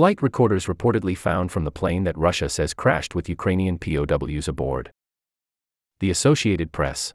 Flight 0.00 0.22
recorders 0.22 0.64
reportedly 0.64 1.14
found 1.14 1.52
from 1.52 1.64
the 1.64 1.70
plane 1.70 2.04
that 2.04 2.16
Russia 2.16 2.48
says 2.48 2.72
crashed 2.72 3.14
with 3.14 3.28
Ukrainian 3.28 3.78
POWs 3.78 4.48
aboard. 4.48 4.92
The 5.98 6.08
Associated 6.08 6.72
Press. 6.72 7.12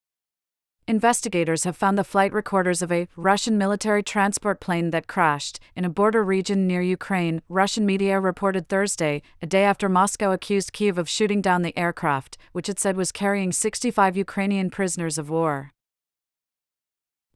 Investigators 0.87 1.63
have 1.63 1.75
found 1.75 1.97
the 1.97 2.03
flight 2.03 2.31
recorders 2.31 2.83
of 2.83 2.91
a 2.91 3.07
Russian 3.15 3.57
military 3.57 4.03
transport 4.03 4.59
plane 4.59 4.91
that 4.91 5.07
crashed 5.07 5.59
in 5.75 5.83
a 5.83 5.89
border 5.89 6.23
region 6.23 6.67
near 6.67 6.83
Ukraine, 6.83 7.41
Russian 7.49 7.87
media 7.87 8.19
reported 8.19 8.69
Thursday, 8.69 9.23
a 9.41 9.47
day 9.47 9.63
after 9.63 9.89
Moscow 9.89 10.31
accused 10.31 10.71
Kiev 10.71 10.99
of 10.99 11.09
shooting 11.09 11.41
down 11.41 11.63
the 11.63 11.75
aircraft, 11.75 12.37
which 12.51 12.69
it 12.69 12.79
said 12.79 12.95
was 12.95 13.11
carrying 13.11 13.51
65 13.51 14.15
Ukrainian 14.15 14.69
prisoners 14.69 15.17
of 15.17 15.27
war. 15.27 15.71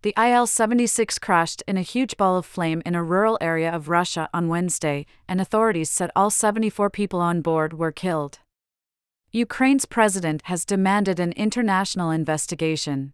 The 0.01 0.13
Il 0.17 0.47
76 0.47 1.19
crashed 1.19 1.61
in 1.67 1.75
a 1.75 1.81
huge 1.81 2.15
ball 2.15 2.37
of 2.37 2.45
flame 2.45 2.81
in 2.85 2.95
a 2.95 3.03
rural 3.03 3.37
area 3.41 3.69
of 3.69 3.89
Russia 3.89 4.29
on 4.33 4.47
Wednesday, 4.47 5.05
and 5.27 5.41
authorities 5.41 5.89
said 5.89 6.09
all 6.15 6.29
74 6.29 6.89
people 6.89 7.19
on 7.19 7.41
board 7.41 7.73
were 7.73 7.91
killed. 7.91 8.39
Ukraine's 9.31 9.85
president 9.85 10.43
has 10.45 10.63
demanded 10.63 11.19
an 11.19 11.33
international 11.33 12.11
investigation. 12.11 13.11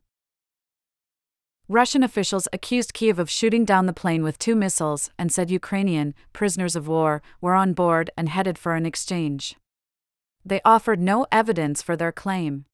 Russian 1.68 2.04
officials 2.04 2.48
accused 2.54 2.94
Kiev 2.94 3.18
of 3.18 3.32
shooting 3.32 3.66
down 3.66 3.88
the 3.88 3.92
plane 3.92 4.22
with 4.22 4.38
two 4.38 4.56
missiles 4.56 5.10
and 5.18 5.32
said 5.32 5.50
Ukrainian 5.50 6.14
prisoners 6.34 6.76
of 6.76 6.88
war 6.88 7.24
were 7.42 7.56
on 7.56 7.74
board 7.74 8.12
and 8.16 8.30
headed 8.30 8.60
for 8.60 8.76
an 8.76 8.86
exchange. 8.86 9.56
They 10.46 10.62
offered 10.64 11.00
no 11.00 11.26
evidence 11.32 11.82
for 11.82 11.96
their 11.96 12.12
claim. 12.12 12.66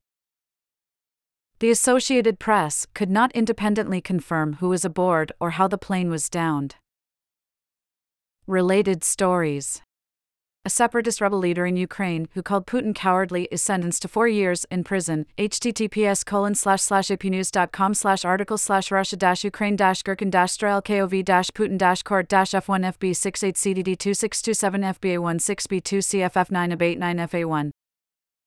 The 1.62 1.70
Associated 1.70 2.40
Press 2.40 2.88
could 2.96 3.12
not 3.12 3.32
independently 3.34 4.02
confirm 4.02 4.54
who 4.54 4.70
was 4.70 4.84
aboard 4.84 5.32
or 5.40 5.52
how 5.52 5.68
the 5.68 5.78
plane 5.78 6.10
was 6.10 6.28
downed. 6.28 6.74
Related 8.48 9.04
stories 9.04 9.84
a 10.66 10.72
separatist 10.72 11.22
rebel 11.22 11.38
leader 11.38 11.68
in 11.68 11.78
Ukraine 11.78 12.28
who 12.34 12.42
called 12.42 12.66
Putin 12.66 12.96
cowardly 12.96 13.48
is 13.52 13.62
sentenced 13.62 14.02
to 14.02 14.08
four 14.08 14.28
years 14.28 14.66
in 14.72 14.84
prison. 14.84 15.28
https 15.38 16.26
colon 16.26 16.56
slash 16.56 16.81
slash 16.81 17.09
apnews.com 17.09 17.94
slash 17.94 18.25
article 18.25 18.58
slash 18.58 18.90
russia 18.90 19.16
dash 19.16 19.44
ukraine 19.44 19.75
dash 19.75 20.02
girkin 20.02 20.31
dash 20.31 20.58
kov 20.58 21.23
dash 21.23 21.52
putin 21.52 21.78
dash 21.78 22.02
court 22.02 22.28
dash 22.28 22.52
f1 22.52 22.94
fb 22.96 23.16
68 23.16 23.56
cdd 23.56 23.98
2627 24.00 24.81
fba 24.81 25.42
16 25.42 25.81
b2 25.81 26.00
cff 26.09 26.52
9 26.52 26.72
ab 26.72 26.81
9 26.81 27.18
fa1 27.18 27.72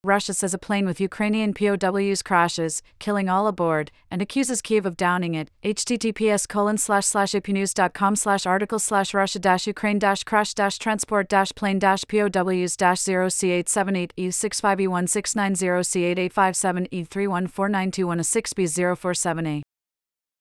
Russia 0.06 0.34
says 0.34 0.54
a 0.54 0.60
plane 0.60 0.86
with 0.86 1.02
Ukrainian 1.02 1.54
POWs 1.54 2.22
crashes, 2.22 2.82
killing 3.00 3.28
all 3.28 3.48
aboard, 3.48 3.92
and 4.12 4.22
accuses 4.22 4.62
Kiev 4.62 4.86
of 4.86 4.96
downing 4.96 5.34
it. 5.34 5.50
https 5.64 6.48
colon 6.48 6.78
slash 6.78 7.08
slash 7.08 7.32
apnews.com 7.32 8.16
slash 8.16 8.46
article 8.46 8.78
slash 8.78 9.16
Russia 9.16 9.40
dash 9.40 9.66
Ukraine 9.66 9.98
dash 9.98 10.24
crash 10.24 10.54
dash 10.54 10.78
transport 10.78 11.28
dash 11.28 11.52
plane 11.56 11.80
dash 11.80 12.04
POWs 12.08 12.78
dash 12.78 13.02
0 13.02 13.26
C878 13.28 14.12
E65E1690 14.18 16.30
C8857 16.30 16.88
E314921A6B047A. 16.92 19.64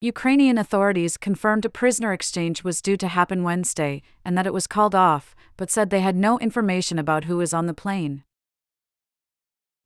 Ukrainian 0.00 0.58
authorities 0.58 1.16
confirmed 1.16 1.64
a 1.64 1.70
prisoner 1.70 2.12
exchange 2.12 2.62
was 2.62 2.82
due 2.82 2.98
to 2.98 3.08
happen 3.08 3.42
Wednesday 3.42 4.02
and 4.22 4.36
that 4.36 4.46
it 4.46 4.52
was 4.52 4.66
called 4.66 4.94
off, 4.94 5.34
but 5.56 5.70
said 5.70 5.88
they 5.88 6.00
had 6.00 6.16
no 6.16 6.38
information 6.40 6.98
about 6.98 7.24
who 7.24 7.38
was 7.38 7.54
on 7.54 7.64
the 7.64 7.72
plane. 7.72 8.22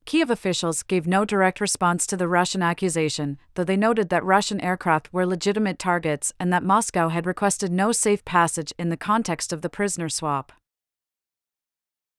Kiev 0.09 0.31
officials 0.31 0.83
gave 0.85 1.07
no 1.07 1.27
direct 1.27 1.61
response 1.61 2.07
to 2.07 2.17
the 2.17 2.29
Russian 2.29 2.63
accusation, 2.63 3.37
though 3.57 3.63
they 3.63 3.77
noted 3.77 4.09
that 4.09 4.25
Russian 4.25 4.59
aircraft 4.63 5.13
were 5.13 5.27
legitimate 5.27 5.79
targets 5.79 6.33
and 6.41 6.51
that 6.51 6.63
Moscow 6.63 7.09
had 7.11 7.27
requested 7.27 7.71
no 7.71 7.93
safe 7.93 8.25
passage 8.25 8.73
in 8.79 8.89
the 8.89 8.97
context 8.97 9.53
of 9.53 9.61
the 9.61 9.69
prisoner 9.69 10.09
swap. 10.09 10.51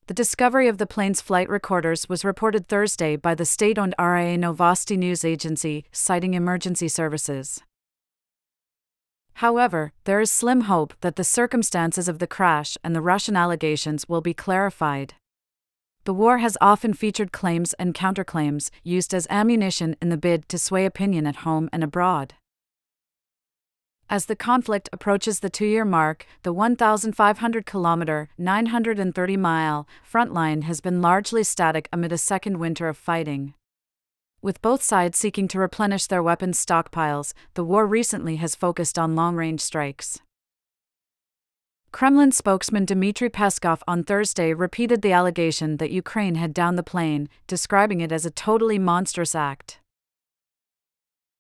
The 0.06 0.14
discovery 0.14 0.68
of 0.68 0.78
the 0.78 0.86
plane's 0.86 1.20
flight 1.20 1.50
recorders 1.50 2.08
was 2.08 2.24
reported 2.24 2.68
Thursday 2.68 3.16
by 3.16 3.34
the 3.34 3.44
state 3.44 3.80
owned 3.80 3.96
RIA 3.98 4.38
Novosti 4.38 4.96
news 4.96 5.26
agency, 5.26 5.86
citing 5.92 6.36
emergency 6.36 6.90
services. 6.90 7.60
However, 9.34 9.94
there 10.04 10.22
is 10.22 10.30
slim 10.32 10.62
hope 10.62 10.94
that 11.02 11.16
the 11.16 11.24
circumstances 11.24 12.08
of 12.08 12.20
the 12.20 12.28
crash 12.28 12.78
and 12.84 12.96
the 12.96 13.02
Russian 13.02 13.36
allegations 13.36 14.08
will 14.08 14.22
be 14.22 14.36
clarified. 14.36 15.16
The 16.06 16.14
war 16.14 16.40
has 16.40 16.58
often 16.62 16.94
featured 16.94 17.32
claims 17.32 17.74
and 17.74 17.94
counterclaims 17.94 18.70
used 18.84 19.14
as 19.14 19.28
ammunition 19.30 19.96
in 20.02 20.10
the 20.10 20.18
bid 20.18 20.50
to 20.50 20.58
sway 20.58 20.86
opinion 20.86 21.28
at 21.28 21.38
home 21.48 21.70
and 21.72 21.84
abroad. 21.84 22.34
As 24.12 24.26
the 24.26 24.36
conflict 24.36 24.90
approaches 24.92 25.40
the 25.40 25.52
two 25.52 25.68
year 25.68 25.86
mark, 25.86 26.26
the 26.42 26.52
1,500 26.52 27.66
kilometer, 27.68 28.30
930 28.40 29.38
mile 29.38 29.88
front 30.04 30.34
line 30.34 30.64
has 30.64 30.82
been 30.82 31.00
largely 31.00 31.44
static 31.44 31.88
amid 31.94 32.12
a 32.12 32.18
second 32.18 32.58
winter 32.58 32.88
of 32.88 32.98
fighting. 32.98 33.54
With 34.42 34.64
both 34.64 34.82
sides 34.82 35.18
seeking 35.18 35.48
to 35.50 35.60
replenish 35.60 36.08
their 36.08 36.24
weapons 36.24 36.66
stockpiles, 36.66 37.34
the 37.54 37.64
war 37.64 37.86
recently 37.86 38.38
has 38.38 38.56
focused 38.56 38.98
on 38.98 39.16
long 39.16 39.36
range 39.36 39.62
strikes. 39.62 40.22
Kremlin 41.92 42.32
spokesman 42.32 42.86
Dmitry 42.86 43.30
Peskov 43.30 43.82
on 43.88 44.04
Thursday 44.04 44.54
repeated 44.54 45.02
the 45.02 45.12
allegation 45.12 45.78
that 45.78 45.90
Ukraine 45.90 46.36
had 46.36 46.54
downed 46.54 46.78
the 46.78 46.84
plane, 46.84 47.28
describing 47.48 48.00
it 48.00 48.12
as 48.12 48.26
a 48.26 48.32
totally 48.32 48.78
monstrous 48.78 49.34
act. 49.34 49.80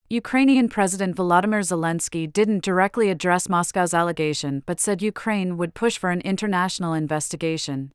Ukrainian 0.09 0.67
President 0.67 1.15
Volodymyr 1.15 1.61
Zelensky 1.61 2.31
didn't 2.31 2.63
directly 2.63 3.11
address 3.11 3.47
Moscow's 3.47 3.93
allegation 3.93 4.63
but 4.65 4.79
said 4.79 5.03
Ukraine 5.03 5.55
would 5.55 5.75
push 5.75 5.99
for 5.99 6.09
an 6.09 6.21
international 6.21 6.93
investigation. 6.93 7.93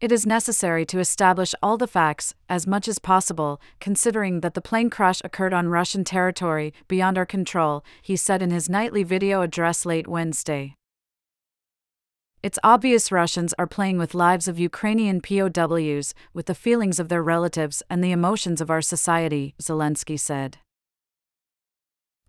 It 0.00 0.10
is 0.10 0.26
necessary 0.26 0.84
to 0.86 0.98
establish 0.98 1.54
all 1.62 1.76
the 1.76 1.86
facts, 1.86 2.34
as 2.48 2.66
much 2.66 2.88
as 2.88 2.98
possible, 2.98 3.60
considering 3.78 4.40
that 4.40 4.54
the 4.54 4.60
plane 4.60 4.90
crash 4.90 5.20
occurred 5.22 5.52
on 5.52 5.68
Russian 5.68 6.02
territory, 6.02 6.72
beyond 6.88 7.16
our 7.16 7.26
control, 7.26 7.84
he 8.02 8.16
said 8.16 8.42
in 8.42 8.50
his 8.50 8.68
nightly 8.68 9.04
video 9.04 9.42
address 9.42 9.86
late 9.86 10.08
Wednesday. 10.08 10.74
It's 12.42 12.58
obvious 12.64 13.12
Russians 13.12 13.52
are 13.58 13.66
playing 13.66 13.98
with 13.98 14.14
lives 14.14 14.48
of 14.48 14.58
Ukrainian 14.58 15.20
POWs, 15.20 16.14
with 16.32 16.46
the 16.46 16.54
feelings 16.54 16.98
of 16.98 17.10
their 17.10 17.22
relatives 17.22 17.82
and 17.90 18.02
the 18.02 18.12
emotions 18.12 18.62
of 18.62 18.70
our 18.70 18.80
society, 18.80 19.54
Zelensky 19.60 20.18
said. 20.18 20.56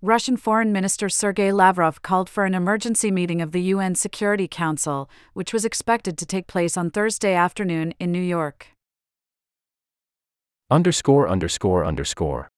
Russian 0.02 0.36
Foreign 0.36 0.74
Minister 0.74 1.08
Sergei 1.08 1.54
Lavrov 1.54 2.02
called 2.02 2.30
for 2.30 2.44
an 2.44 2.54
emergency 2.54 3.10
meeting 3.10 3.42
of 3.42 3.54
the 3.54 3.62
UN 3.62 3.96
Security 3.96 4.50
Council, 4.50 5.10
which 5.32 5.54
was 5.54 5.64
expected 5.64 6.18
to 6.18 6.26
take 6.26 6.46
place 6.46 6.76
on 6.76 6.92
Thursday 6.92 7.34
afternoon 7.34 7.94
in 7.98 8.12
New 8.12 8.20
York. 8.22 8.68
Underscore 10.70 11.30
underscore 11.30 11.86
underscore. 11.86 12.50